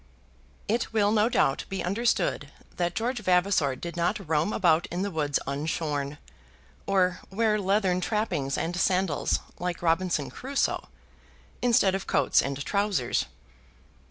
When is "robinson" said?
9.83-10.31